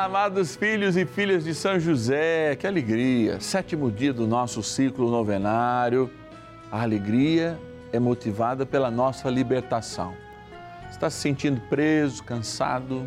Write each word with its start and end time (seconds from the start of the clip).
Amados 0.00 0.56
filhos 0.56 0.96
e 0.96 1.04
filhas 1.04 1.44
de 1.44 1.54
São 1.54 1.78
José, 1.78 2.56
que 2.56 2.66
alegria! 2.66 3.38
Sétimo 3.38 3.90
dia 3.90 4.14
do 4.14 4.26
nosso 4.26 4.62
ciclo 4.62 5.10
novenário. 5.10 6.10
A 6.72 6.80
alegria 6.80 7.60
é 7.92 8.00
motivada 8.00 8.64
pela 8.64 8.90
nossa 8.90 9.28
libertação. 9.28 10.14
Você 10.84 10.92
está 10.92 11.10
se 11.10 11.18
sentindo 11.18 11.60
preso, 11.68 12.24
cansado? 12.24 13.06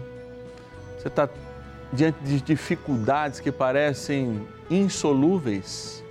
Você 0.96 1.08
está 1.08 1.28
diante 1.92 2.20
de 2.24 2.40
dificuldades 2.40 3.40
que 3.40 3.52
parecem 3.52 4.48
insolúveis? 4.70 6.04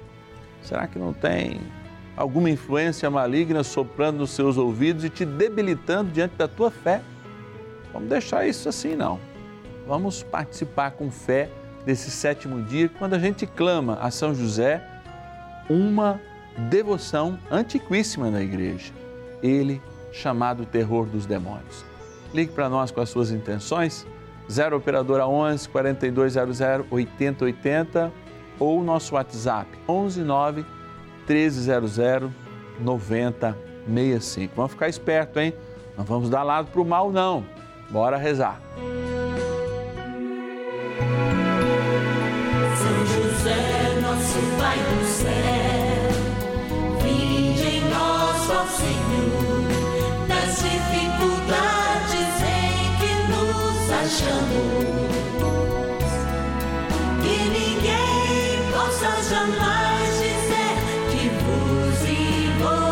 Será 0.63 0.89
que 0.89 0.99
não 0.99 1.13
tem 1.13 1.61
alguma 2.17 2.51
influência 2.51 3.09
maligna 3.09 3.63
soprando 3.63 4.19
nos 4.19 4.31
seus 4.31 4.59
ouvidos 4.59 5.05
e 5.05 5.09
te 5.09 5.25
debilitando 5.25 6.11
diante 6.11 6.35
da 6.35 6.49
tua 6.49 6.73
fé? 6.73 7.03
Vamos 7.93 8.09
deixar 8.09 8.49
isso 8.49 8.69
assim, 8.69 8.97
não 8.97 9.31
Vamos 9.87 10.23
participar 10.23 10.93
com 10.93 11.11
fé 11.11 11.49
desse 11.85 12.11
sétimo 12.11 12.63
dia, 12.63 12.89
quando 12.89 13.15
a 13.15 13.19
gente 13.19 13.47
clama 13.47 13.99
a 14.01 14.11
São 14.11 14.35
José 14.35 14.83
uma 15.69 16.21
devoção 16.71 17.39
antiquíssima 17.51 18.31
na 18.31 18.41
igreja. 18.41 18.93
Ele 19.43 19.83
chamado 20.13 20.65
terror 20.65 21.07
dos 21.07 21.27
demônios. 21.27 21.85
Ligue 22.33 22.53
para 22.53 22.69
nós 22.69 22.91
com 22.91 23.01
as 23.01 23.09
suas 23.09 23.31
intenções, 23.31 24.07
0 24.51 24.77
operadora 24.77 25.27
11 25.27 25.69
4200 25.69 26.61
8080 26.91 28.13
ou 28.59 28.83
nosso 28.83 29.15
WhatsApp 29.15 29.69
11 29.89 30.23
9 30.23 30.65
1300 31.29 32.31
9065. 32.81 34.55
Vamos 34.55 34.73
ficar 34.73 34.89
esperto, 34.89 35.41
hein? 35.41 35.55
Não 35.97 36.05
vamos 36.05 36.31
dar 36.31 36.43
lado 36.43 36.69
para 36.71 36.81
o 36.81 36.85
mal, 36.85 37.11
não. 37.11 37.45
Bora 37.91 38.17
rezar. 38.17 38.61
achamos 54.13 54.45
que 57.23 57.37
ninguém 57.49 58.71
possa 58.71 59.11
jamais 59.23 60.19
dizer 60.19 60.75
que 61.11 61.29
vos 61.45 62.01
envolve. 62.11 62.92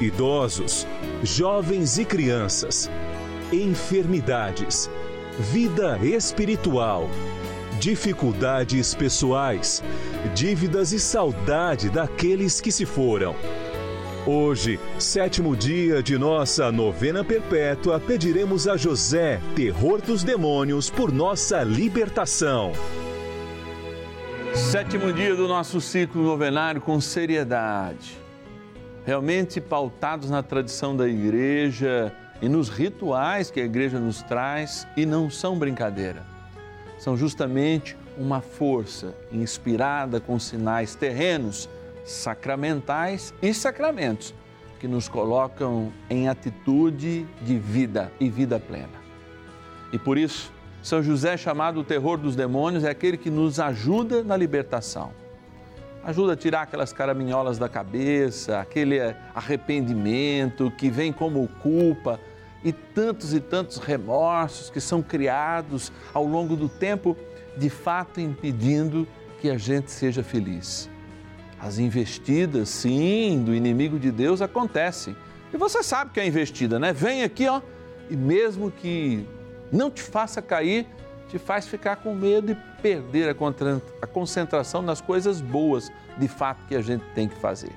idosos, 0.00 0.86
jovens 1.22 1.98
e 1.98 2.04
crianças, 2.04 2.90
enfermidades, 3.52 4.90
vida 5.38 5.98
espiritual, 6.02 7.08
dificuldades 7.80 8.94
pessoais, 8.94 9.82
dívidas 10.34 10.92
e 10.92 11.00
saudade 11.00 11.88
daqueles 11.88 12.60
que 12.60 12.70
se 12.70 12.84
foram. 12.84 13.34
Hoje, 14.26 14.80
sétimo 14.98 15.56
dia 15.56 16.02
de 16.02 16.18
nossa 16.18 16.72
novena 16.72 17.24
perpétua, 17.24 18.00
pediremos 18.00 18.66
a 18.66 18.76
José, 18.76 19.40
terror 19.54 20.02
dos 20.02 20.24
demônios, 20.24 20.90
por 20.90 21.12
nossa 21.12 21.62
libertação. 21.62 22.72
Sétimo 24.52 25.12
dia 25.12 25.34
do 25.36 25.46
nosso 25.46 25.80
ciclo 25.80 26.22
novenário 26.22 26.80
com 26.80 27.00
seriedade 27.00 28.25
realmente 29.06 29.60
pautados 29.60 30.28
na 30.28 30.42
tradição 30.42 30.96
da 30.96 31.08
igreja 31.08 32.12
e 32.42 32.48
nos 32.48 32.68
rituais 32.68 33.52
que 33.52 33.60
a 33.60 33.64
igreja 33.64 34.00
nos 34.00 34.20
traz 34.20 34.86
e 34.96 35.06
não 35.06 35.30
são 35.30 35.56
brincadeira. 35.56 36.24
São 36.98 37.16
justamente 37.16 37.96
uma 38.18 38.40
força 38.40 39.14
inspirada 39.30 40.18
com 40.18 40.40
sinais 40.40 40.96
terrenos, 40.96 41.68
sacramentais 42.04 43.32
e 43.40 43.54
sacramentos 43.54 44.34
que 44.80 44.88
nos 44.88 45.08
colocam 45.08 45.92
em 46.10 46.28
atitude 46.28 47.26
de 47.42 47.58
vida 47.58 48.12
e 48.18 48.28
vida 48.28 48.58
plena. 48.58 49.06
E 49.92 49.98
por 49.98 50.18
isso, 50.18 50.52
São 50.82 51.00
José, 51.00 51.36
chamado 51.36 51.80
o 51.80 51.84
terror 51.84 52.18
dos 52.18 52.34
demônios, 52.34 52.82
é 52.82 52.90
aquele 52.90 53.16
que 53.16 53.30
nos 53.30 53.60
ajuda 53.60 54.24
na 54.24 54.36
libertação 54.36 55.12
ajuda 56.06 56.34
a 56.34 56.36
tirar 56.36 56.62
aquelas 56.62 56.92
caraminholas 56.92 57.58
da 57.58 57.68
cabeça, 57.68 58.60
aquele 58.60 59.00
arrependimento 59.34 60.70
que 60.70 60.88
vem 60.88 61.12
como 61.12 61.48
culpa 61.60 62.20
e 62.62 62.72
tantos 62.72 63.34
e 63.34 63.40
tantos 63.40 63.78
remorsos 63.78 64.70
que 64.70 64.80
são 64.80 65.02
criados 65.02 65.92
ao 66.14 66.24
longo 66.24 66.54
do 66.54 66.68
tempo, 66.68 67.16
de 67.56 67.68
fato 67.68 68.20
impedindo 68.20 69.06
que 69.40 69.50
a 69.50 69.58
gente 69.58 69.90
seja 69.90 70.22
feliz. 70.22 70.88
As 71.58 71.78
investidas, 71.78 72.68
sim, 72.68 73.42
do 73.44 73.52
inimigo 73.52 73.98
de 73.98 74.12
Deus 74.12 74.40
acontecem. 74.40 75.16
E 75.52 75.56
você 75.56 75.82
sabe 75.82 76.12
que 76.12 76.20
é 76.20 76.26
investida, 76.26 76.78
né? 76.78 76.92
Vem 76.92 77.24
aqui, 77.24 77.48
ó, 77.48 77.60
e 78.08 78.16
mesmo 78.16 78.70
que 78.70 79.26
não 79.72 79.90
te 79.90 80.02
faça 80.02 80.40
cair, 80.40 80.86
te 81.28 81.38
faz 81.38 81.66
ficar 81.66 81.96
com 81.96 82.14
medo 82.14 82.52
e 82.52 82.54
perder 82.80 83.36
a 84.00 84.06
concentração 84.06 84.82
nas 84.82 85.00
coisas 85.00 85.40
boas 85.40 85.90
de 86.18 86.28
fato 86.28 86.64
que 86.66 86.74
a 86.74 86.80
gente 86.80 87.04
tem 87.14 87.28
que 87.28 87.36
fazer. 87.36 87.72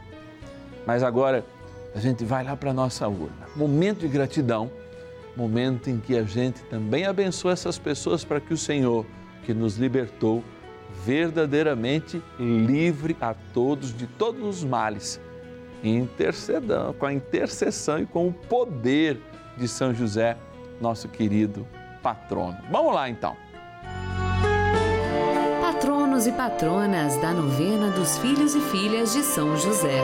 Mas 0.86 1.04
agora 1.04 1.46
a 1.94 2.00
gente 2.00 2.24
vai 2.24 2.44
lá 2.44 2.56
para 2.56 2.72
a 2.72 2.74
nossa 2.74 3.08
urna. 3.08 3.48
Momento 3.56 4.00
de 4.02 4.08
gratidão, 4.08 4.72
momento 5.36 5.90
em 5.90 6.00
que 6.00 6.18
a 6.18 6.24
gente 6.24 6.62
também 6.64 7.06
abençoa 7.06 7.54
essas 7.54 7.78
pessoas 7.78 8.24
para 8.24 8.40
que 8.40 8.54
o 8.54 8.58
Senhor, 8.58 9.06
que 9.44 9.54
nos 9.54 9.78
libertou, 9.78 10.44
verdadeiramente 11.04 12.22
livre 12.38 13.16
a 13.22 13.34
todos 13.54 13.96
de 13.96 14.06
todos 14.06 14.44
os 14.44 14.64
males. 14.64 15.20
Intercedão, 15.84 16.94
com 16.94 17.06
a 17.06 17.14
intercessão 17.14 18.00
e 18.00 18.06
com 18.06 18.28
o 18.28 18.34
poder 18.34 19.20
de 19.58 19.68
São 19.68 19.94
José, 19.94 20.38
nosso 20.82 21.08
querido 21.08 21.66
patrono. 22.02 22.58
Vamos 22.72 22.94
lá 22.94 23.10
então. 23.10 23.36
Patronos 25.62 26.28
e 26.28 26.32
patronas 26.32 27.16
da 27.18 27.32
novena 27.32 27.90
dos 27.92 28.18
filhos 28.18 28.56
e 28.56 28.60
filhas 28.60 29.14
de 29.14 29.22
São 29.22 29.56
José. 29.56 30.04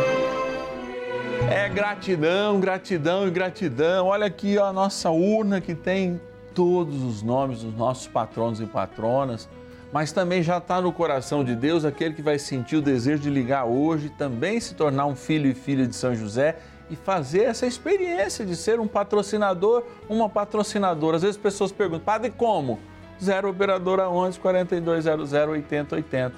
É 1.49 1.69
gratidão, 1.69 2.59
gratidão 2.59 3.27
e 3.27 3.31
gratidão. 3.31 4.07
Olha 4.07 4.25
aqui 4.25 4.57
ó, 4.57 4.65
a 4.65 4.73
nossa 4.73 5.09
urna 5.11 5.61
que 5.61 5.75
tem 5.75 6.19
todos 6.53 7.03
os 7.03 7.21
nomes 7.21 7.61
dos 7.61 7.75
nossos 7.75 8.07
patronos 8.07 8.61
e 8.61 8.65
patronas, 8.65 9.49
mas 9.91 10.11
também 10.11 10.41
já 10.41 10.57
está 10.57 10.81
no 10.81 10.91
coração 10.91 11.43
de 11.43 11.55
Deus 11.55 11.83
aquele 11.83 12.13
que 12.13 12.21
vai 12.21 12.39
sentir 12.39 12.77
o 12.77 12.81
desejo 12.81 13.23
de 13.23 13.29
ligar 13.29 13.65
hoje, 13.65 14.09
também 14.09 14.59
se 14.59 14.73
tornar 14.73 15.05
um 15.05 15.15
filho 15.15 15.49
e 15.49 15.53
filha 15.53 15.85
de 15.85 15.95
São 15.95 16.15
José 16.15 16.57
e 16.89 16.95
fazer 16.95 17.43
essa 17.43 17.65
experiência 17.65 18.45
de 18.45 18.55
ser 18.55 18.79
um 18.79 18.87
patrocinador, 18.87 19.83
uma 20.07 20.29
patrocinadora. 20.29 21.17
Às 21.17 21.23
vezes 21.23 21.37
as 21.37 21.41
pessoas 21.41 21.71
perguntam, 21.71 22.05
padre, 22.05 22.31
como? 22.31 22.79
0 23.21 23.49
operadora 23.49 24.09
11 24.09 24.39
4200 24.39 25.33
8080. 25.33 26.33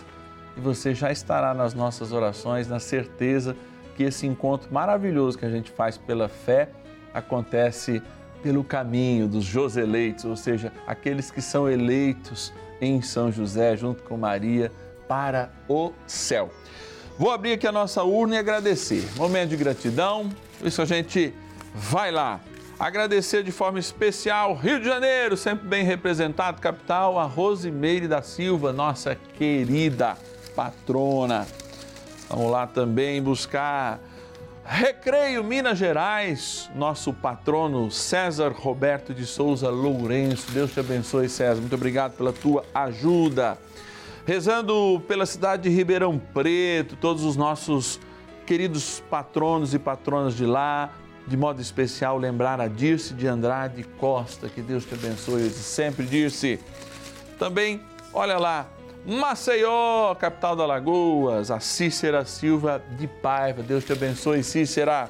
E 0.56 0.60
você 0.60 0.94
já 0.94 1.12
estará 1.12 1.54
nas 1.54 1.74
nossas 1.74 2.12
orações, 2.12 2.68
na 2.68 2.80
certeza 2.80 3.56
que 3.96 4.04
esse 4.04 4.28
encontro 4.28 4.72
maravilhoso 4.72 5.38
que 5.38 5.46
a 5.46 5.50
gente 5.50 5.72
faz 5.72 5.98
pela 5.98 6.30
fé 6.30 6.70
acontece 7.14 8.02
pelo 8.44 8.64
caminho 8.64 9.28
dos 9.28 9.44
Joseleitos, 9.44 10.26
ou 10.26 10.36
seja, 10.36 10.72
aqueles 10.86 11.32
que 11.32 11.42
são 11.42 11.68
eleitos 11.70 12.54
em 12.80 13.02
São 13.02 13.32
José, 13.32 13.76
junto 13.76 14.04
com 14.04 14.16
Maria, 14.16 14.72
para 15.08 15.50
o 15.68 15.92
céu. 16.06 16.52
Vou 17.18 17.31
abrir 17.31 17.54
aqui 17.54 17.66
a 17.66 17.72
nossa 17.72 18.04
urna 18.04 18.36
e 18.36 18.38
agradecer. 18.38 19.04
Momento 19.16 19.50
de 19.50 19.58
gratidão. 19.58 20.30
Isso 20.64 20.81
a 20.81 20.86
gente 20.86 21.34
vai 21.74 22.12
lá. 22.12 22.40
Agradecer 22.80 23.42
de 23.42 23.52
forma 23.52 23.80
especial 23.80 24.54
Rio 24.54 24.80
de 24.80 24.86
Janeiro, 24.86 25.36
sempre 25.36 25.68
bem 25.68 25.84
representado, 25.84 26.62
capital, 26.62 27.18
a 27.18 27.24
Rosimeire 27.24 28.08
da 28.08 28.22
Silva, 28.22 28.72
nossa 28.72 29.18
querida 29.36 30.16
patrona. 30.56 31.48
Vamos 32.30 32.52
lá 32.52 32.68
também 32.68 33.19
buscar 33.19 34.00
Recreio 34.64 35.44
Minas 35.44 35.80
Gerais, 35.80 36.69
nosso 36.75 37.12
patrono 37.14 37.90
César 37.90 38.52
Roberto 38.52 39.12
de 39.12 39.25
Souza 39.25 39.69
Lourenço. 39.69 40.52
Deus 40.52 40.72
te 40.72 40.80
abençoe, 40.80 41.28
César. 41.30 41.60
Muito 41.60 41.74
obrigado 41.74 42.16
pela 42.16 42.31
tua 42.31 42.64
ajuda. 42.75 43.58
Rezando 44.28 45.02
pela 45.08 45.26
cidade 45.26 45.64
de 45.64 45.70
Ribeirão 45.70 46.20
Preto, 46.20 46.98
todos 46.98 47.24
os 47.24 47.38
nossos 47.38 47.98
queridos 48.46 49.02
patronos 49.10 49.74
e 49.74 49.80
patronas 49.80 50.36
de 50.36 50.46
lá, 50.46 50.92
de 51.26 51.38
modo 51.38 51.62
especial 51.62 52.18
lembrar 52.18 52.60
a 52.60 52.68
Dirce 52.68 53.14
de 53.14 53.26
Andrade 53.26 53.86
Costa. 53.98 54.50
Que 54.50 54.62
Deus 54.62 54.84
te 54.84 54.96
abençoe 54.96 55.50
sempre, 55.50 56.06
Dirce. 56.06 56.60
Também, 57.40 57.80
olha 58.14 58.38
lá, 58.38 58.68
Maceió, 59.06 60.14
capital 60.16 60.58
da 60.58 60.66
Lagoas, 60.66 61.50
a 61.50 61.62
Cícera 61.62 62.26
Silva 62.26 62.84
de 63.00 63.08
Paiva. 63.08 63.64
Deus 63.64 63.86
te 63.86 63.94
abençoe, 63.94 64.44
Cícera. 64.44 65.10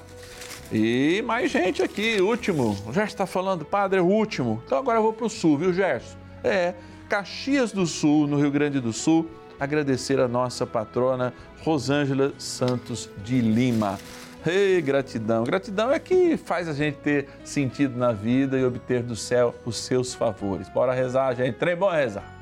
E 0.72 1.24
mais 1.26 1.50
gente 1.50 1.82
aqui, 1.82 2.22
último. 2.22 2.78
O 2.86 2.94
Gerson 2.94 3.14
está 3.14 3.26
falando, 3.26 3.66
padre, 3.66 3.98
é 3.98 4.02
o 4.02 4.06
último. 4.06 4.62
Então 4.64 4.78
agora 4.78 5.00
eu 5.00 5.02
vou 5.02 5.14
para 5.14 5.26
o 5.26 5.30
sul, 5.30 5.58
viu, 5.58 5.74
Gerson? 5.74 6.16
É, 6.44 6.76
Caxias 7.08 7.72
do 7.72 7.86
Sul, 7.86 8.28
no 8.28 8.38
Rio 8.38 8.52
Grande 8.52 8.80
do 8.80 8.92
Sul. 8.92 9.30
Agradecer 9.60 10.20
a 10.20 10.28
nossa 10.28 10.68
patrona 10.68 11.34
Rosângela 11.64 12.34
Santos 12.38 13.10
de 13.24 13.42
Lima. 13.42 13.98
Ei, 14.46 14.82
gratidão. 14.82 15.44
Gratidão 15.44 15.92
é 15.92 16.00
que 16.00 16.38
faz 16.38 16.70
a 16.70 16.74
gente 16.74 16.98
ter 16.98 17.28
sentido 17.44 17.98
na 17.98 18.14
vida 18.14 18.58
e 18.58 18.64
obter 18.64 19.02
do 19.02 19.16
céu 19.16 19.54
os 19.66 19.78
seus 19.78 20.14
favores. 20.14 20.70
Bora 20.70 20.94
rezar, 20.94 21.36
gente. 21.36 21.56
Trem 21.56 21.76
bom 21.76 21.90
rezar. 21.90 22.36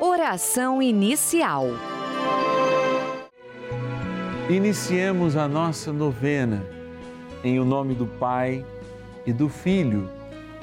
Oração 0.00 0.82
inicial. 0.82 1.68
Iniciemos 4.50 5.36
a 5.36 5.48
nossa 5.48 5.92
novena 5.92 6.62
em 7.42 7.58
o 7.58 7.64
nome 7.64 7.94
do 7.94 8.06
Pai 8.06 8.64
e 9.26 9.32
do 9.32 9.48
Filho 9.48 10.08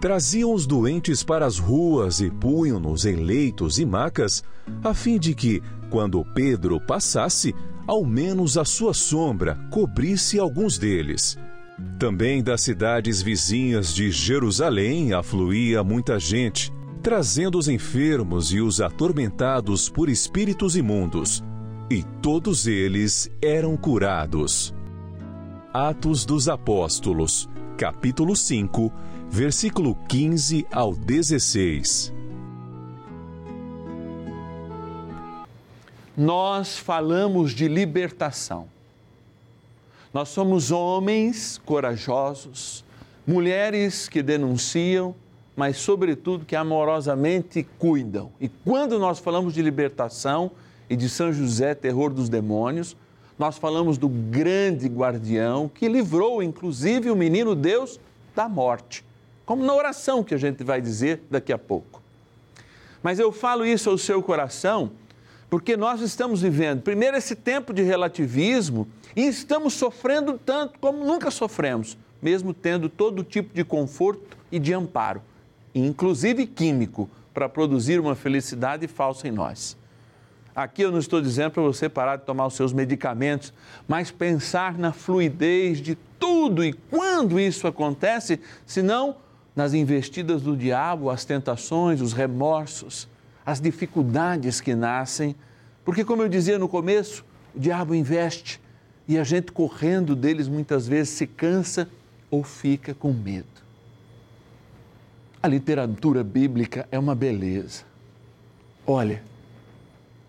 Traziam 0.00 0.52
os 0.52 0.66
doentes 0.66 1.22
para 1.22 1.46
as 1.46 1.58
ruas 1.58 2.20
e 2.20 2.30
punham-nos 2.30 3.06
em 3.06 3.16
leitos 3.16 3.78
e 3.78 3.86
macas, 3.86 4.44
a 4.84 4.92
fim 4.92 5.18
de 5.18 5.34
que, 5.34 5.62
quando 5.90 6.24
Pedro 6.34 6.80
passasse, 6.80 7.54
ao 7.86 8.04
menos 8.04 8.58
a 8.58 8.64
sua 8.64 8.92
sombra 8.92 9.56
cobrisse 9.70 10.38
alguns 10.38 10.76
deles. 10.76 11.38
Também 11.98 12.42
das 12.42 12.62
cidades 12.62 13.22
vizinhas 13.22 13.94
de 13.94 14.10
Jerusalém 14.10 15.12
afluía 15.12 15.82
muita 15.82 16.18
gente, 16.18 16.72
trazendo 17.02 17.58
os 17.58 17.68
enfermos 17.68 18.52
e 18.52 18.60
os 18.60 18.80
atormentados 18.80 19.88
por 19.88 20.08
espíritos 20.08 20.76
imundos, 20.76 21.44
e 21.90 22.02
todos 22.20 22.66
eles 22.66 23.30
eram 23.40 23.76
curados. 23.76 24.74
Atos 25.72 26.24
dos 26.24 26.48
Apóstolos, 26.48 27.48
capítulo 27.76 28.34
5, 28.34 28.92
versículo 29.30 29.94
15 30.08 30.66
ao 30.70 30.94
16. 30.94 32.16
nós 36.16 36.78
falamos 36.78 37.52
de 37.52 37.68
libertação. 37.68 38.66
Nós 40.14 40.30
somos 40.30 40.70
homens 40.70 41.60
corajosos, 41.64 42.82
mulheres 43.26 44.08
que 44.08 44.22
denunciam, 44.22 45.14
mas, 45.54 45.76
sobretudo, 45.76 46.46
que 46.46 46.56
amorosamente 46.56 47.66
cuidam. 47.78 48.30
E 48.40 48.48
quando 48.48 48.98
nós 48.98 49.18
falamos 49.18 49.52
de 49.52 49.60
libertação 49.60 50.50
e 50.88 50.96
de 50.96 51.08
São 51.08 51.32
José, 51.32 51.74
terror 51.74 52.12
dos 52.12 52.28
demônios, 52.30 52.96
nós 53.38 53.58
falamos 53.58 53.98
do 53.98 54.08
grande 54.08 54.86
guardião 54.86 55.68
que 55.68 55.86
livrou, 55.86 56.42
inclusive, 56.42 57.10
o 57.10 57.16
menino 57.16 57.54
Deus 57.54 58.00
da 58.34 58.48
morte, 58.48 59.04
como 59.46 59.64
na 59.64 59.72
oração 59.72 60.22
que 60.22 60.34
a 60.34 60.38
gente 60.38 60.62
vai 60.62 60.82
dizer 60.82 61.22
daqui 61.30 61.52
a 61.52 61.58
pouco. 61.58 62.02
Mas 63.02 63.18
eu 63.18 63.32
falo 63.32 63.64
isso 63.64 63.88
ao 63.88 63.96
seu 63.96 64.22
coração 64.22 64.92
Porque 65.48 65.76
nós 65.76 66.00
estamos 66.00 66.42
vivendo, 66.42 66.82
primeiro, 66.82 67.16
esse 67.16 67.36
tempo 67.36 67.72
de 67.72 67.82
relativismo 67.82 68.88
e 69.14 69.22
estamos 69.22 69.74
sofrendo 69.74 70.38
tanto 70.44 70.78
como 70.78 71.04
nunca 71.04 71.30
sofremos, 71.30 71.96
mesmo 72.20 72.52
tendo 72.52 72.88
todo 72.88 73.22
tipo 73.22 73.54
de 73.54 73.64
conforto 73.64 74.36
e 74.50 74.58
de 74.58 74.72
amparo, 74.74 75.22
inclusive 75.74 76.46
químico, 76.46 77.08
para 77.32 77.48
produzir 77.48 78.00
uma 78.00 78.14
felicidade 78.14 78.88
falsa 78.88 79.28
em 79.28 79.30
nós. 79.30 79.76
Aqui 80.54 80.82
eu 80.82 80.90
não 80.90 80.98
estou 80.98 81.20
dizendo 81.20 81.52
para 81.52 81.62
você 81.62 81.88
parar 81.88 82.16
de 82.16 82.24
tomar 82.24 82.46
os 82.46 82.54
seus 82.54 82.72
medicamentos, 82.72 83.52
mas 83.86 84.10
pensar 84.10 84.78
na 84.78 84.90
fluidez 84.90 85.80
de 85.80 85.96
tudo 86.18 86.64
e 86.64 86.72
quando 86.72 87.38
isso 87.38 87.66
acontece, 87.66 88.40
senão 88.64 89.16
nas 89.56 89.72
investidas 89.72 90.42
do 90.42 90.54
diabo, 90.54 91.08
as 91.08 91.24
tentações, 91.24 92.02
os 92.02 92.12
remorsos, 92.12 93.08
as 93.44 93.58
dificuldades 93.58 94.60
que 94.60 94.74
nascem. 94.74 95.34
Porque, 95.82 96.04
como 96.04 96.22
eu 96.22 96.28
dizia 96.28 96.58
no 96.58 96.68
começo, 96.68 97.24
o 97.54 97.58
diabo 97.58 97.94
investe 97.94 98.60
e 99.08 99.16
a 99.16 99.24
gente 99.24 99.50
correndo 99.52 100.14
deles 100.14 100.46
muitas 100.46 100.86
vezes 100.86 101.14
se 101.14 101.26
cansa 101.26 101.88
ou 102.30 102.44
fica 102.44 102.92
com 102.92 103.12
medo. 103.12 103.46
A 105.42 105.48
literatura 105.48 106.22
bíblica 106.22 106.86
é 106.90 106.98
uma 106.98 107.14
beleza. 107.14 107.84
Olha, 108.86 109.22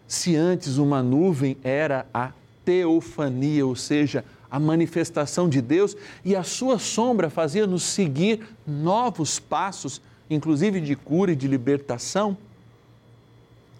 se 0.08 0.36
antes 0.36 0.78
uma 0.78 1.04
nuvem 1.04 1.58
era 1.64 2.06
a 2.14 2.32
teofania, 2.64 3.66
ou 3.66 3.76
seja, 3.76 4.24
a 4.50 4.60
manifestação 4.60 5.50
de 5.50 5.62
Deus, 5.62 5.96
e 6.24 6.36
a 6.36 6.44
sua 6.44 6.80
sombra 6.80 7.30
fazia-nos 7.30 7.84
seguir 7.84 8.48
novos 8.66 9.40
passos, 9.40 10.02
inclusive 10.30 10.82
de 10.82 10.96
cura 10.96 11.32
e 11.32 11.36
de 11.36 11.48
libertação. 11.48 12.38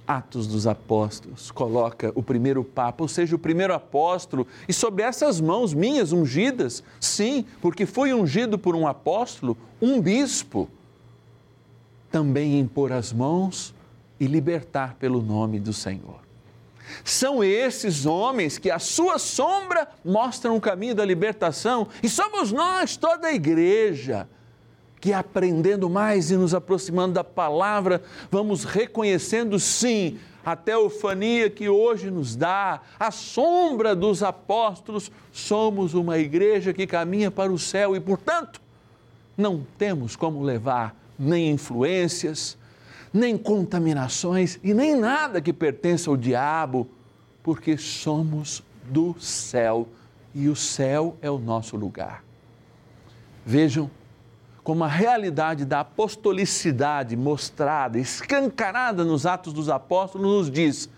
Atos 0.08 0.48
dos 0.48 0.66
Apóstolos 0.66 1.52
coloca 1.52 2.14
o 2.16 2.24
primeiro 2.24 2.64
Papa, 2.64 3.04
ou 3.04 3.08
seja, 3.10 3.36
o 3.36 3.40
primeiro 3.40 3.74
apóstolo, 3.74 4.48
e 4.68 4.72
sobre 4.72 5.04
essas 5.04 5.42
mãos 5.42 5.74
minhas 5.74 6.14
ungidas, 6.14 6.82
sim, 7.00 7.46
porque 7.62 7.86
foi 7.86 8.14
ungido 8.14 8.58
por 8.58 8.74
um 8.74 8.88
apóstolo, 8.88 9.58
um 9.82 10.02
bispo, 10.02 10.70
também 12.10 12.58
impor 12.58 12.94
as 12.94 13.12
mãos 13.12 13.76
e 14.18 14.26
libertar 14.28 14.96
pelo 14.96 15.22
nome 15.22 15.60
do 15.60 15.74
Senhor. 15.74 16.27
São 17.04 17.44
esses 17.44 18.06
homens 18.06 18.58
que 18.58 18.72
a 18.72 18.80
sua 18.80 19.18
sombra 19.18 19.88
mostram 20.04 20.56
o 20.56 20.62
caminho 20.62 20.96
da 20.96 21.06
libertação. 21.06 21.88
E 22.02 22.10
somos 22.10 22.52
nós, 22.52 22.98
toda 22.98 23.28
a 23.28 23.34
igreja, 23.34 24.28
que 25.00 25.14
aprendendo 25.14 25.90
mais 25.90 26.32
e 26.32 26.36
nos 26.36 26.54
aproximando 26.54 27.14
da 27.14 27.24
palavra, 27.24 28.02
vamos 28.32 28.64
reconhecendo 28.64 29.60
sim 29.60 30.20
a 30.46 30.56
teofania 30.56 31.50
que 31.50 31.68
hoje 31.68 32.10
nos 32.10 32.36
dá, 32.36 32.82
a 32.98 33.12
sombra 33.12 33.94
dos 33.94 34.24
apóstolos, 34.24 35.12
somos 35.32 35.94
uma 35.94 36.18
igreja 36.18 36.74
que 36.74 36.88
caminha 36.88 37.30
para 37.30 37.52
o 37.52 37.60
céu 37.60 37.98
e, 37.98 38.00
portanto, 38.00 38.62
não 39.38 39.68
temos 39.78 40.16
como 40.16 40.42
levar 40.42 40.96
nem 41.20 41.52
influências, 41.52 42.58
nem 43.18 43.38
contaminações 43.38 44.60
e 44.64 44.74
nem 44.74 44.96
nada 44.96 45.42
que 45.42 45.52
pertença 45.52 46.10
ao 46.10 46.16
diabo, 46.16 46.88
porque 47.44 47.78
somos 47.78 48.64
do 48.86 49.16
céu 49.20 49.88
e 50.34 50.48
o 50.48 50.56
céu 50.56 51.18
é 51.22 51.30
o 51.30 51.38
nosso 51.38 51.76
lugar. 51.76 52.24
Vejam 53.46 53.90
como 54.64 54.84
a 54.84 54.88
realidade 54.88 55.66
da 55.66 55.80
apostolicidade 55.80 57.16
mostrada, 57.16 57.98
escancarada 57.98 59.04
nos 59.04 59.26
Atos 59.26 59.54
dos 59.54 59.70
Apóstolos, 59.70 60.28
nos 60.28 60.52
diz 60.52 60.90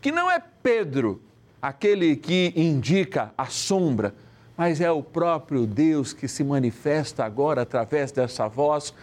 que 0.00 0.12
não 0.12 0.30
é 0.30 0.40
Pedro 0.62 1.20
aquele 1.60 2.14
que 2.14 2.52
indica 2.56 3.32
a 3.36 3.46
sombra, 3.46 4.14
mas 4.56 4.80
é 4.80 4.90
o 4.90 5.02
próprio 5.02 5.66
Deus 5.66 6.12
que 6.12 6.28
se 6.28 6.44
manifesta 6.44 7.24
agora 7.24 7.62
através 7.62 8.12
dessa 8.12 8.46
voz 8.48 8.94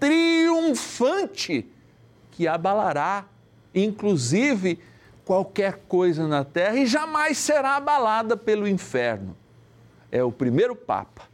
triunfante 0.00 1.66
que 2.40 2.48
abalará, 2.48 3.26
inclusive, 3.74 4.78
qualquer 5.26 5.80
coisa 5.86 6.26
na 6.26 6.42
terra 6.42 6.76
e 6.76 6.86
jamais 6.86 7.36
será 7.36 7.76
abalada 7.76 8.34
pelo 8.34 8.66
inferno. 8.66 9.36
É 10.10 10.24
o 10.24 10.32
primeiro 10.32 10.74
Papa 10.74 11.24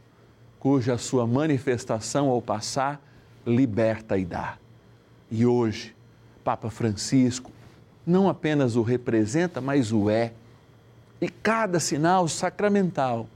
cuja 0.59 0.97
sua 0.97 1.25
manifestação 1.25 2.27
ao 2.27 2.41
passar 2.41 3.01
liberta 3.45 4.17
e 4.17 4.25
dá. 4.25 4.57
E 5.31 5.45
hoje, 5.45 5.95
Papa 6.43 6.69
Francisco 6.69 7.53
não 8.05 8.27
apenas 8.27 8.75
o 8.75 8.81
representa, 8.81 9.61
mas 9.61 9.93
o 9.93 10.09
é. 10.09 10.33
E 11.21 11.29
cada 11.29 11.79
sinal 11.79 12.27
sacramental, 12.27 13.29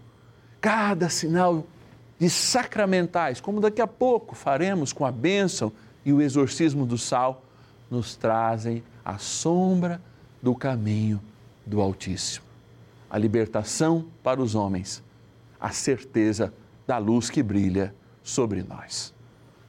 cada 0.59 1.07
sinal 1.07 1.65
de 2.19 2.29
sacramentais, 2.29 3.39
como 3.39 3.61
daqui 3.61 3.81
a 3.81 3.87
pouco 3.87 4.35
faremos 4.35 4.91
com 4.91 5.05
a 5.05 5.11
bênção 5.11 5.71
e 6.03 6.11
o 6.11 6.21
exorcismo 6.21 6.85
do 6.85 6.97
sal, 6.97 7.45
nos 7.91 8.15
trazem 8.15 8.81
a 9.03 9.17
sombra 9.17 10.01
do 10.41 10.55
caminho 10.55 11.21
do 11.65 11.81
Altíssimo. 11.81 12.45
A 13.09 13.17
libertação 13.17 14.05
para 14.23 14.41
os 14.41 14.55
homens, 14.55 15.03
a 15.59 15.69
certeza 15.69 16.53
da 16.87 16.97
luz 16.97 17.29
que 17.29 17.43
brilha 17.43 17.93
sobre 18.23 18.63
nós. 18.63 19.13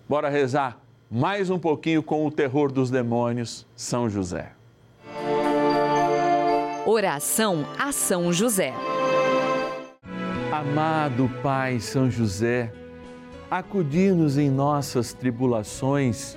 Bora 0.08 0.28
rezar 0.28 0.78
mais 1.10 1.50
um 1.50 1.58
pouquinho 1.58 2.02
com 2.02 2.24
o 2.24 2.30
terror 2.30 2.70
dos 2.70 2.90
demônios, 2.90 3.66
São 3.74 4.08
José. 4.08 4.52
Oração 6.86 7.66
a 7.78 7.92
São 7.92 8.32
José. 8.32 8.72
Amado 10.52 11.28
Pai 11.42 11.80
São 11.80 12.10
José, 12.10 12.72
acudi-nos 13.50 14.38
em 14.38 14.50
nossas 14.50 15.12
tribulações 15.12 16.36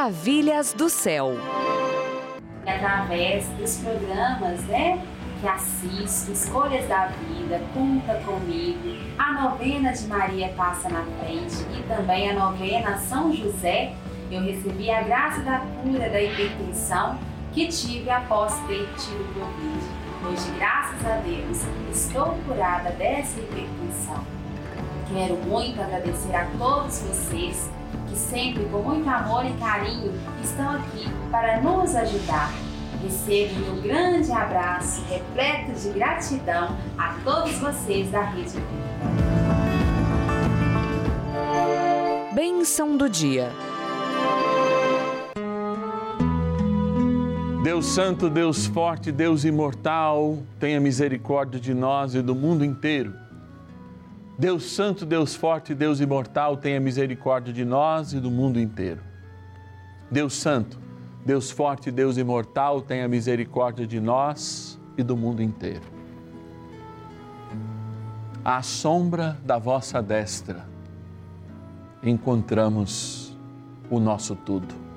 Maravilhas 0.00 0.72
do 0.72 0.88
céu. 0.88 1.32
Através 2.66 3.46
dos 3.58 3.76
programas, 3.76 4.64
né? 4.64 5.06
Que 5.38 5.46
assisto, 5.46 6.32
Escolhas 6.32 6.88
da 6.88 7.08
Vida, 7.08 7.60
Conta 7.74 8.14
Comigo, 8.24 8.96
a 9.18 9.42
novena 9.42 9.92
de 9.92 10.06
Maria 10.06 10.48
Passa 10.56 10.88
na 10.88 11.04
Frente 11.04 11.66
e 11.78 11.82
também 11.86 12.30
a 12.30 12.32
novena 12.32 12.96
São 12.96 13.30
José, 13.30 13.92
eu 14.30 14.40
recebi 14.40 14.90
a 14.90 15.02
graça 15.02 15.42
da 15.42 15.58
cura 15.82 16.08
da 16.08 16.22
hipertensão 16.22 17.18
que 17.52 17.68
tive 17.68 18.08
após 18.08 18.54
ter 18.60 18.88
tido 18.96 19.34
Covid. 19.34 19.84
Hoje, 20.26 20.50
graças 20.56 21.06
a 21.06 21.16
Deus, 21.16 21.58
estou 21.92 22.38
curada 22.46 22.88
dessa 22.92 23.38
hipertensão. 23.38 24.24
Quero 25.12 25.36
muito 25.46 25.78
agradecer 25.78 26.34
a 26.34 26.46
todos 26.58 27.00
vocês 27.00 27.68
que 28.10 28.16
sempre 28.16 28.64
com 28.64 28.78
muito 28.82 29.08
amor 29.08 29.46
e 29.46 29.52
carinho 29.54 30.12
estão 30.42 30.72
aqui 30.72 31.08
para 31.30 31.60
nos 31.62 31.94
ajudar. 31.94 32.52
Recebo 33.02 33.72
um 33.72 33.80
grande 33.80 34.30
abraço 34.30 35.02
repleto 35.08 35.72
de 35.72 35.90
gratidão 35.90 36.76
a 36.98 37.14
todos 37.24 37.56
vocês 37.58 38.10
da 38.10 38.22
Rede 38.22 38.50
Vida. 38.50 38.90
Bênção 42.34 42.96
do 42.96 43.08
dia. 43.08 43.50
Deus 47.62 47.86
Santo, 47.86 48.28
Deus 48.28 48.66
Forte, 48.66 49.12
Deus 49.12 49.44
Imortal, 49.44 50.38
tenha 50.58 50.80
misericórdia 50.80 51.60
de 51.60 51.72
nós 51.72 52.14
e 52.14 52.22
do 52.22 52.34
mundo 52.34 52.64
inteiro. 52.64 53.29
Deus 54.40 54.72
Santo, 54.72 55.04
Deus 55.04 55.34
Forte, 55.34 55.74
Deus 55.74 56.00
Imortal, 56.00 56.56
tenha 56.56 56.80
misericórdia 56.80 57.52
de 57.52 57.62
nós 57.62 58.14
e 58.14 58.18
do 58.18 58.30
mundo 58.30 58.58
inteiro. 58.58 59.02
Deus 60.10 60.34
Santo, 60.34 60.78
Deus 61.26 61.50
Forte, 61.50 61.90
Deus 61.90 62.16
Imortal, 62.16 62.80
tenha 62.80 63.06
misericórdia 63.06 63.86
de 63.86 64.00
nós 64.00 64.80
e 64.96 65.02
do 65.02 65.14
mundo 65.14 65.42
inteiro. 65.42 65.84
À 68.42 68.62
sombra 68.62 69.36
da 69.44 69.58
vossa 69.58 70.00
destra, 70.00 70.66
encontramos 72.02 73.36
o 73.90 74.00
nosso 74.00 74.34
tudo 74.34 74.90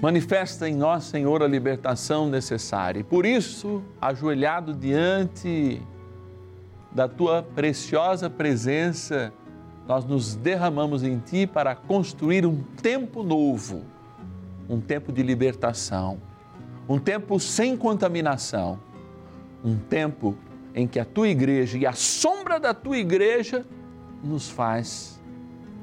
Manifesta 0.00 0.68
em 0.68 0.76
nós, 0.76 1.04
Senhor, 1.04 1.42
a 1.42 1.48
libertação 1.48 2.28
necessária. 2.28 3.00
E 3.00 3.02
por 3.02 3.26
isso, 3.26 3.82
ajoelhado 4.00 4.72
diante 4.72 5.82
da 6.90 7.08
tua 7.08 7.42
preciosa 7.42 8.30
presença, 8.30 9.32
nós 9.86 10.04
nos 10.04 10.34
derramamos 10.34 11.02
em 11.02 11.18
ti 11.18 11.46
para 11.46 11.74
construir 11.74 12.44
um 12.44 12.62
tempo 12.82 13.22
novo, 13.22 13.84
um 14.68 14.80
tempo 14.80 15.12
de 15.12 15.22
libertação, 15.22 16.20
um 16.88 16.98
tempo 16.98 17.38
sem 17.38 17.76
contaminação, 17.76 18.78
um 19.64 19.76
tempo 19.76 20.36
em 20.74 20.86
que 20.86 20.98
a 20.98 21.04
tua 21.04 21.28
igreja 21.28 21.78
e 21.78 21.86
a 21.86 21.92
sombra 21.92 22.60
da 22.60 22.74
tua 22.74 22.98
igreja 22.98 23.64
nos 24.22 24.48
faz 24.48 25.20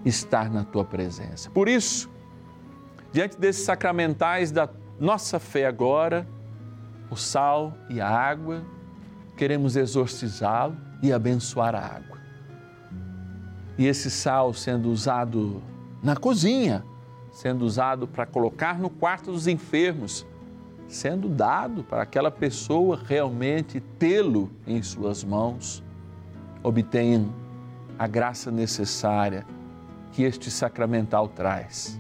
estar 0.04 0.52
na 0.52 0.64
tua 0.64 0.86
presença. 0.86 1.50
Por 1.50 1.68
isso, 1.68 2.10
diante 3.12 3.40
desses 3.40 3.66
sacramentais 3.66 4.52
da 4.52 4.70
nossa 5.00 5.40
fé 5.40 5.66
agora, 5.66 6.28
o 7.10 7.16
sal 7.16 7.74
e 7.90 8.00
a 8.00 8.08
água, 8.08 8.64
queremos 9.36 9.76
exorcizá-lo 9.76 10.78
e 11.06 11.14
abençoar 11.14 11.76
a 11.76 11.80
água. 11.80 12.18
E 13.78 13.86
esse 13.86 14.10
sal 14.10 14.54
sendo 14.54 14.90
usado 14.90 15.62
na 16.02 16.16
cozinha, 16.16 16.84
sendo 17.32 17.66
usado 17.66 18.08
para 18.08 18.26
colocar 18.26 18.80
no 18.80 18.90
quarto 18.90 19.32
dos 19.32 19.48
enfermos, 19.48 20.26
sendo 20.88 21.28
dado 21.28 21.84
para 21.84 22.04
aquela 22.04 22.32
pessoa 22.32 23.00
realmente 23.04 23.80
tê-lo 23.80 24.52
em 24.66 24.82
suas 24.82 25.24
mãos, 25.24 25.84
obtenha 26.64 27.28
a 27.98 28.08
graça 28.08 28.52
necessária 28.52 29.46
que 30.12 30.24
este 30.24 30.50
sacramental 30.50 31.28
traz 31.28 32.00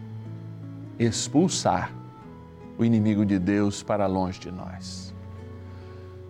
expulsar 0.97 1.91
o 2.77 2.85
inimigo 2.85 3.25
de 3.25 3.37
Deus 3.39 3.83
para 3.83 4.05
longe 4.05 4.39
de 4.39 4.51
nós. 4.51 5.14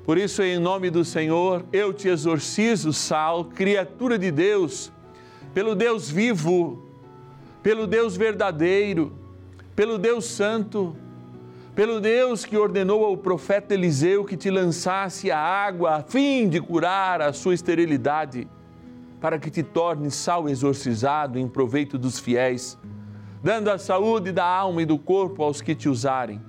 Por 0.06 0.18
isso, 0.18 0.44
em 0.44 0.60
nome 0.60 0.90
do 0.90 1.04
Senhor, 1.04 1.66
eu 1.74 1.92
te 1.92 2.08
exorcizo, 2.08 2.94
Sal, 2.94 3.46
criatura 3.46 4.20
de 4.20 4.30
Deus, 4.30 4.92
pelo 5.54 5.74
Deus 5.74 6.10
vivo, 6.10 6.88
pelo 7.64 7.88
Deus 7.88 8.16
verdadeiro, 8.16 9.14
pelo 9.76 9.98
Deus 9.98 10.26
santo, 10.26 10.96
pelo 11.74 12.00
Deus 12.00 12.46
que 12.46 12.56
ordenou 12.56 13.04
ao 13.04 13.18
profeta 13.18 13.74
Eliseu 13.74 14.24
que 14.24 14.38
te 14.38 14.50
lançasse 14.50 15.32
a 15.32 15.40
água 15.40 15.96
a 15.96 16.04
fim 16.04 16.48
de 16.48 16.62
curar 16.62 17.22
a 17.22 17.34
sua 17.34 17.56
esterilidade, 17.56 18.48
para 19.20 19.40
que 19.40 19.50
te 19.50 19.64
torne 19.64 20.12
sal 20.12 20.48
exorcizado 20.48 21.40
em 21.40 21.48
proveito 21.48 21.98
dos 21.98 22.20
fiéis 22.20 22.78
dando 23.46 23.70
a 23.70 23.78
saúde 23.78 24.32
da 24.32 24.44
alma 24.44 24.82
e 24.82 24.88
do 24.88 24.98
corpo 24.98 25.44
aos 25.44 25.62
que 25.62 25.76
te 25.76 25.88
usarem, 25.88 26.42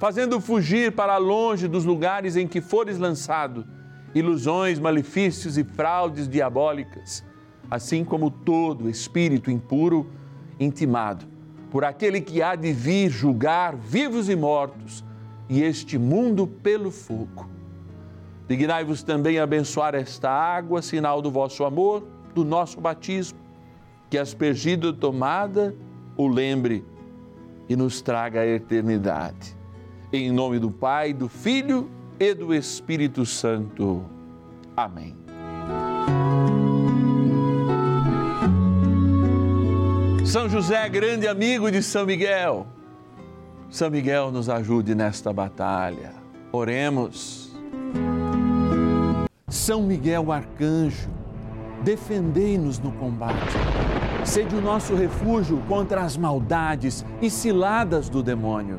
fazendo 0.00 0.40
fugir 0.40 0.92
para 0.92 1.18
longe 1.18 1.68
dos 1.68 1.84
lugares 1.84 2.34
em 2.34 2.48
que 2.48 2.62
fores 2.62 2.96
lançado 2.96 3.66
ilusões, 4.14 4.78
malefícios 4.78 5.58
e 5.58 5.62
fraudes 5.62 6.26
diabólicas, 6.26 7.22
assim 7.70 8.02
como 8.02 8.30
todo 8.30 8.88
espírito 8.88 9.50
impuro 9.50 10.10
intimado 10.58 11.26
por 11.70 11.84
aquele 11.84 12.20
que 12.20 12.42
há 12.42 12.56
de 12.56 12.72
vir 12.72 13.10
julgar 13.10 13.76
vivos 13.76 14.30
e 14.30 14.34
mortos 14.34 15.04
e 15.50 15.62
este 15.62 15.98
mundo 15.98 16.46
pelo 16.46 16.90
fogo. 16.90 17.48
Dignai-vos 18.48 19.02
também 19.02 19.38
abençoar 19.38 19.94
esta 19.94 20.30
água, 20.30 20.80
sinal 20.80 21.20
do 21.20 21.30
vosso 21.30 21.62
amor, 21.62 22.04
do 22.34 22.42
nosso 22.42 22.80
batismo, 22.80 23.38
que 24.08 24.16
aspergido 24.16 24.94
tomada 24.94 25.76
o 26.16 26.26
lembre 26.26 26.84
e 27.68 27.76
nos 27.76 28.00
traga 28.00 28.40
a 28.40 28.46
eternidade. 28.46 29.59
Em 30.12 30.30
nome 30.32 30.58
do 30.58 30.70
Pai, 30.70 31.12
do 31.12 31.28
Filho 31.28 31.90
e 32.18 32.34
do 32.34 32.54
Espírito 32.54 33.24
Santo. 33.24 34.04
Amém. 34.76 35.16
São 40.24 40.48
José, 40.48 40.88
grande 40.88 41.26
amigo 41.26 41.70
de 41.70 41.82
São 41.82 42.06
Miguel. 42.06 42.66
São 43.68 43.90
Miguel 43.90 44.30
nos 44.30 44.48
ajude 44.48 44.94
nesta 44.94 45.32
batalha. 45.32 46.12
Oremos. 46.52 47.54
São 49.48 49.82
Miguel, 49.82 50.30
arcanjo, 50.30 51.08
defendei-nos 51.84 52.78
no 52.78 52.92
combate 52.92 53.56
Sede 54.24 54.54
o 54.54 54.60
nosso 54.60 54.94
refúgio 54.94 55.62
contra 55.66 56.02
as 56.02 56.16
maldades 56.16 57.04
e 57.22 57.30
ciladas 57.30 58.08
do 58.08 58.22
demônio. 58.22 58.78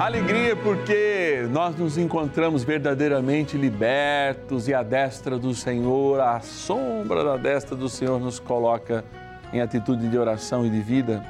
Alegria 0.00 0.56
porque 0.56 1.46
nós 1.50 1.76
nos 1.76 1.98
encontramos 1.98 2.64
verdadeiramente 2.64 3.58
libertos 3.58 4.66
e 4.66 4.72
a 4.72 4.82
destra 4.82 5.38
do 5.38 5.54
Senhor, 5.54 6.22
a 6.22 6.40
sombra 6.40 7.22
da 7.22 7.36
destra 7.36 7.76
do 7.76 7.86
Senhor 7.86 8.18
nos 8.18 8.38
coloca 8.38 9.04
em 9.52 9.60
atitude 9.60 10.08
de 10.08 10.16
oração 10.16 10.64
e 10.64 10.70
de 10.70 10.80
vida, 10.80 11.22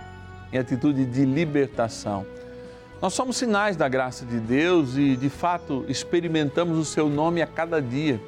em 0.52 0.58
atitude 0.58 1.04
de 1.04 1.24
libertação. 1.24 2.24
Nós 3.02 3.12
somos 3.12 3.38
sinais 3.38 3.76
da 3.76 3.88
graça 3.88 4.24
de 4.24 4.38
Deus 4.38 4.96
e, 4.96 5.16
de 5.16 5.28
fato, 5.28 5.84
experimentamos 5.88 6.78
o 6.78 6.84
Seu 6.84 7.08
nome 7.08 7.42
a 7.42 7.48
cada 7.48 7.82
dia. 7.82 8.20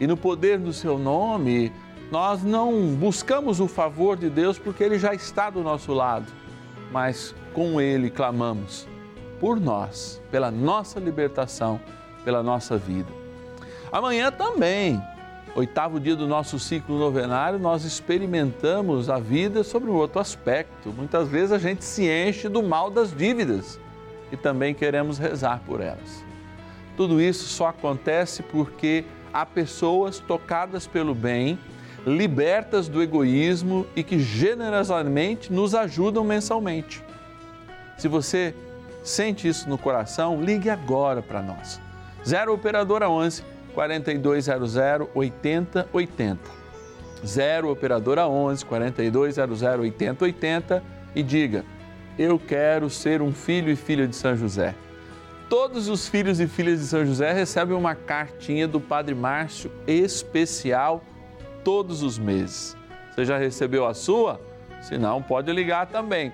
E 0.00 0.06
no 0.06 0.16
poder 0.16 0.58
do 0.58 0.72
Seu 0.72 0.96
nome, 0.96 1.70
nós 2.10 2.42
não 2.42 2.94
buscamos 2.94 3.60
o 3.60 3.68
favor 3.68 4.16
de 4.16 4.30
Deus 4.30 4.58
porque 4.58 4.82
Ele 4.82 4.98
já 4.98 5.12
está 5.12 5.50
do 5.50 5.62
nosso 5.62 5.92
lado, 5.92 6.32
mas 6.90 7.34
com 7.52 7.78
Ele 7.78 8.08
clamamos 8.08 8.90
por 9.42 9.58
nós, 9.58 10.22
pela 10.30 10.52
nossa 10.52 11.00
libertação, 11.00 11.80
pela 12.24 12.44
nossa 12.44 12.78
vida. 12.78 13.10
Amanhã 13.90 14.30
também 14.30 15.02
oitavo 15.56 15.98
dia 15.98 16.14
do 16.14 16.28
nosso 16.28 16.60
ciclo 16.60 16.96
novenário, 16.96 17.58
nós 17.58 17.84
experimentamos 17.84 19.10
a 19.10 19.18
vida 19.18 19.64
sobre 19.64 19.90
um 19.90 19.94
outro 19.94 20.20
aspecto. 20.20 20.90
Muitas 20.90 21.26
vezes 21.26 21.50
a 21.50 21.58
gente 21.58 21.84
se 21.84 22.08
enche 22.08 22.48
do 22.48 22.62
mal 22.62 22.88
das 22.88 23.12
dívidas 23.14 23.80
e 24.30 24.36
também 24.36 24.74
queremos 24.74 25.18
rezar 25.18 25.60
por 25.66 25.80
elas. 25.80 26.24
Tudo 26.96 27.20
isso 27.20 27.48
só 27.48 27.66
acontece 27.66 28.44
porque 28.44 29.04
há 29.32 29.44
pessoas 29.44 30.20
tocadas 30.20 30.86
pelo 30.86 31.16
bem, 31.16 31.58
libertas 32.06 32.86
do 32.86 33.02
egoísmo 33.02 33.88
e 33.96 34.04
que 34.04 34.20
generosamente 34.20 35.52
nos 35.52 35.74
ajudam 35.74 36.22
mensalmente. 36.22 37.02
Se 37.98 38.06
você 38.06 38.54
sente 39.02 39.48
isso 39.48 39.68
no 39.68 39.78
coração, 39.78 40.40
ligue 40.40 40.70
agora 40.70 41.22
para 41.22 41.42
nós. 41.42 41.80
0 42.26 42.54
Operadora 42.54 43.08
11 43.08 43.42
4200 43.74 44.76
8080. 45.14 46.38
0 47.24 47.70
Operadora 47.70 48.26
11 48.28 48.64
4200 48.64 49.62
8080 49.62 50.82
e 51.14 51.22
diga: 51.22 51.64
Eu 52.18 52.38
quero 52.38 52.88
ser 52.90 53.22
um 53.22 53.32
filho 53.32 53.70
e 53.70 53.76
filha 53.76 54.06
de 54.06 54.16
São 54.16 54.36
José. 54.36 54.74
Todos 55.48 55.88
os 55.88 56.08
filhos 56.08 56.40
e 56.40 56.46
filhas 56.46 56.80
de 56.80 56.86
São 56.86 57.04
José 57.04 57.32
recebem 57.32 57.76
uma 57.76 57.94
cartinha 57.94 58.66
do 58.66 58.80
Padre 58.80 59.14
Márcio 59.14 59.70
especial 59.86 61.02
todos 61.62 62.02
os 62.02 62.18
meses. 62.18 62.76
Você 63.10 63.24
já 63.24 63.36
recebeu 63.36 63.86
a 63.86 63.92
sua? 63.92 64.40
Se 64.80 64.96
não, 64.96 65.22
pode 65.22 65.52
ligar 65.52 65.86
também. 65.86 66.32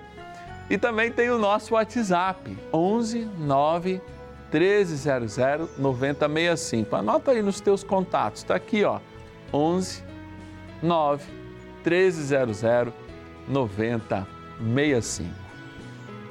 E 0.69 0.77
também 0.77 1.11
tem 1.11 1.29
o 1.29 1.39
nosso 1.39 1.73
WhatsApp, 1.73 2.57
11 2.71 3.27
9 3.37 4.01
1300 4.51 5.37
9065. 5.77 6.95
Anota 6.95 7.31
aí 7.31 7.41
nos 7.41 7.59
teus 7.59 7.83
contatos, 7.83 8.41
está 8.41 8.55
aqui, 8.55 8.83
ó, 8.83 8.99
11 9.51 10.03
9 10.81 11.23
1300 11.83 12.93
9065. 13.47 15.29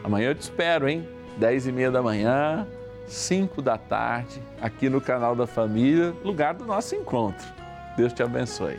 Amanhã 0.04 0.28
eu 0.28 0.34
te 0.34 0.42
espero, 0.42 0.88
hein? 0.88 1.08
10 1.36 1.66
e 1.68 1.72
meia 1.72 1.90
da 1.90 2.02
manhã, 2.02 2.66
5 3.06 3.60
da 3.62 3.76
tarde, 3.76 4.42
aqui 4.60 4.88
no 4.88 5.00
canal 5.00 5.34
da 5.34 5.46
Família, 5.46 6.14
lugar 6.24 6.54
do 6.54 6.64
nosso 6.64 6.94
encontro. 6.94 7.46
Deus 7.96 8.12
te 8.12 8.22
abençoe. 8.22 8.78